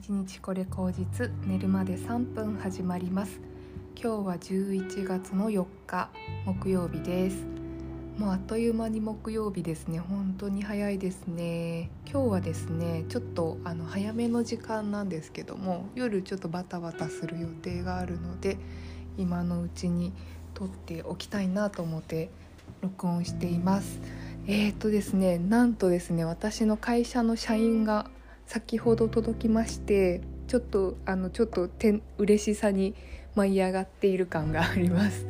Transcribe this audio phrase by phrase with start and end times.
[0.00, 3.38] 1日これ口実寝るまで3分始まります。
[4.02, 6.08] 今日は11月の4日
[6.46, 7.44] 木曜日です。
[8.16, 9.98] もうあっという間に木曜日ですね。
[9.98, 11.90] 本当に早いですね。
[12.10, 18.56] 今日はですねちょっとあの早めの時間なんですけども夜ちょっとバタバタする予定があるので
[19.18, 20.14] 今のうちに
[20.54, 22.30] 撮っておきたいなと思って
[22.80, 24.00] 録音しています。
[24.46, 28.06] えーとですねなんとですね私の会社の社員が
[28.50, 32.96] 先ほど届きましてちょっとあのちょっとて嬉しさに
[33.36, 35.24] 舞い上がっている感があります。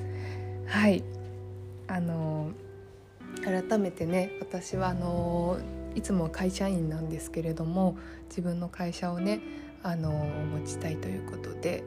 [0.67, 1.05] はい。
[1.87, 2.53] あの
[3.45, 5.59] 改めてね私はあの
[5.95, 7.99] いつも会社員なんですけれども
[8.31, 9.41] 自分の会社をね
[9.83, 11.85] あの持ちたいということで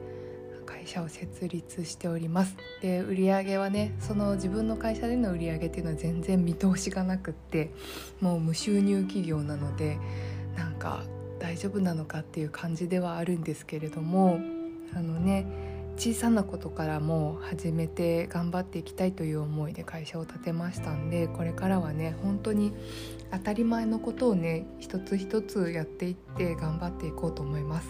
[0.64, 2.56] 会社を設立しております。
[2.80, 7.72] で売上はねその自分の会社での売上っていうのは全然見通しがなくって
[8.20, 9.98] もう無収入企業なので
[10.56, 11.02] なんか
[11.44, 14.40] 大丈夫なのかっていう感じではあるんですけれども
[14.94, 15.46] あのね
[15.98, 22.72] 小さなことからも始めて頑張っていきたいという思いで会社を建てましたんでこれからはね本当に
[23.30, 27.88] 当たり前のことをね一つ一つやっていって頑張っていこうと思います。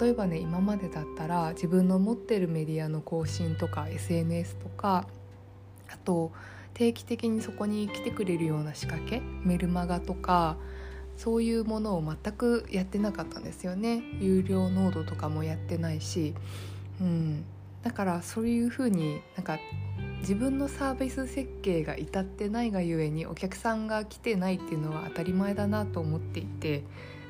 [0.00, 5.06] 例えばね今までだったら自分の持ってるメディアの更新とか SNS とか
[5.88, 6.32] あと
[6.74, 10.56] 定期的にそこに来てくれるような仕掛けメルマガとか
[11.16, 14.02] そういうものを全くやってなかったんですよね。
[14.20, 16.34] 有料ノードとかもやってないし、
[17.00, 17.44] うん、
[17.82, 19.58] だからそういうふうになんか
[20.20, 26.84] 自分のサービス設計が至ってないがゆえにお客さんが来てないっていうのは当たり前だなと思っていて。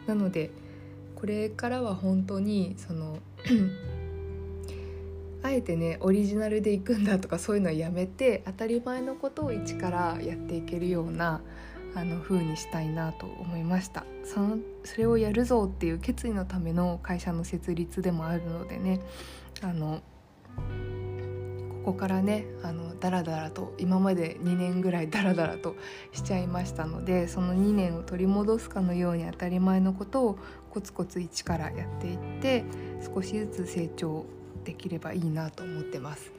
[0.07, 0.51] なので
[1.15, 3.19] これからは本当にその
[5.43, 11.43] あえてねオリジナルで行くんだとかそういうのはやめて当たり前のことを一からやっていけるような
[11.95, 19.01] あの風にしたいなと思いましたそのそれをやるぞっていう決意のための会社の設立でもあるのでね
[19.63, 20.02] あの
[21.85, 25.77] ここからねあのダラダラと今まで2年ぐらいダラダラと
[26.13, 30.39] しちゃいましたのでその2年を取り戻すかのように当たり前のことを
[30.70, 32.64] コツコツ一からやっていって
[33.14, 34.24] 少しずつ成長
[34.64, 36.33] できればいいなと思ってます。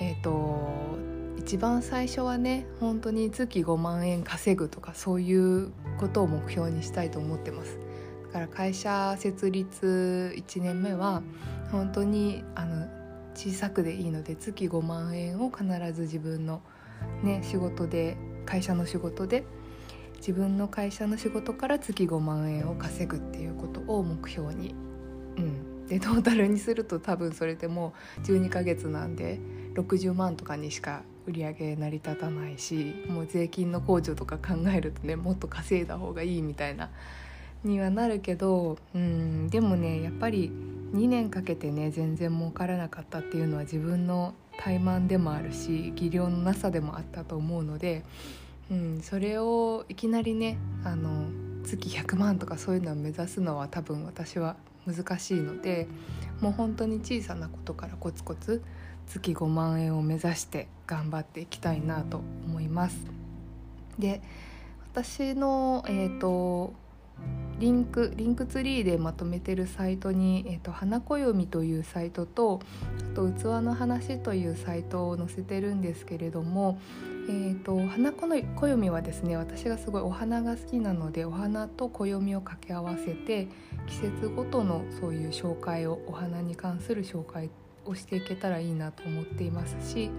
[0.00, 7.78] えーと一番最初はね本当に月5万円稼ぐとかそういうことを目標にしたいと思ってます。
[8.26, 11.22] だから会社設立1年目は
[11.70, 12.86] 本当にあの
[13.34, 16.60] 小さくでいいので月5万円を必ず自分の
[17.22, 19.44] ね仕事で会社の仕事で
[20.16, 24.74] 自分の会社の仕事から月5万円を稼ぐっていうことを目標に。
[25.36, 25.86] うん。
[25.86, 29.40] でトータルにすると多分それでもう12ヶ月なんで
[29.74, 36.88] 60万とかにしか売り上げ成り立たないしもう税金の控除とか考えるとねもっと稼いだ方がいいみたいな
[37.64, 40.50] にはなるけどうんでもねやっぱり
[40.94, 48.04] 2年かけてね全然儲からなかったっていうのは自分の怠慢でもあるし技量のなさでもあったと思うので、
[48.70, 51.26] うん、それをいきなりねあの
[51.62, 54.56] 月100万とかそういうのを目指すのは多分私は
[54.86, 55.86] 難しいので
[56.40, 58.62] もう本当に小さなことからコツコツ
[59.08, 62.98] 月5万円を目指して頑張っていきたいなと思います。
[63.98, 64.22] で
[64.92, 66.72] 私の、えーと、
[67.58, 72.60] リンクリンクツリーでまとめてるサイトに「えーと、花暦」というサイトと
[73.12, 76.78] あと「器の話」というサイトを載せてるんですけれども、
[77.28, 83.48] えーと、花暦はですね私がすごいお花が好きなのでお花と暦を掛け合わせて
[83.86, 87.50] 季節ごとのそういう紹介をお花に関する紹介
[87.88, 90.10] をしていけたらいいなと思っていますし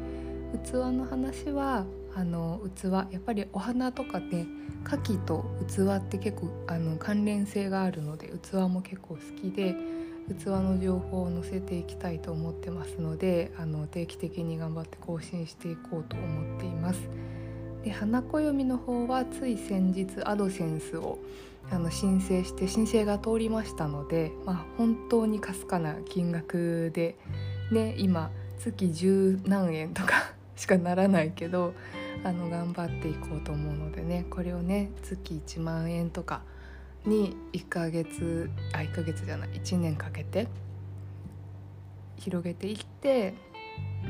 [0.63, 1.85] 器の話は
[2.15, 4.47] あの器やっぱりお花とかね
[4.85, 9.75] 牡蠣と器って結構あの関連性があるので器も結構好きで
[10.37, 17.09] 器の情報を載せていきたいと思ってますのであの定期的に頑張って更新していこうと思っています。
[17.83, 21.17] で花暦の方はつい先日アドセンスを
[21.71, 27.15] あの申請して申請が通りましたので、まあ、本当にかすかな金額で
[27.71, 28.29] ね今
[28.59, 31.73] 月十何円とか しかならないけど
[32.23, 36.41] あの頑張っていこうと思うのでねこれをね月1万円とか
[37.05, 40.47] に1ヶ月あ1ヶ月じゃない1年かけて
[42.17, 43.33] 広げていって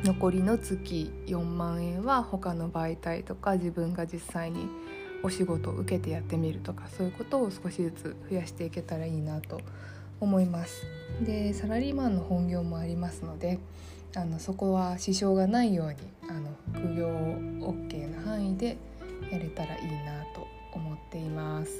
[0.04, 4.68] 残りの月4万円は他の媒体とか自分が実際に
[5.22, 10.86] お仕事を受けてやってみるとかそういうことを少しずつ増やしていけたらいいなと思います思います。
[11.21, 13.60] でサラリーマンの本業もありますので
[14.16, 15.95] あのそこは支障がないように
[16.30, 18.77] あの副業 OK な範囲で
[19.31, 21.71] やれたらいいなと思っています。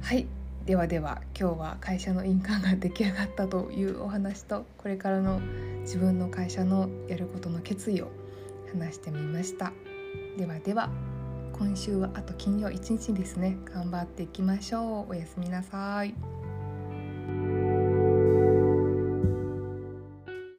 [0.00, 0.26] はい。
[0.64, 5.40] ではでは今日は会社の印鑑が出来上がったというお話とこれからの
[5.80, 8.08] 自分の会社のやることの決意を
[8.72, 9.72] 話してみました。
[10.38, 10.88] ではでは
[11.52, 13.56] 今週はあと金曜1日ですね。
[13.64, 15.12] 頑張っていきましょう。
[15.12, 16.31] おやすみなさい。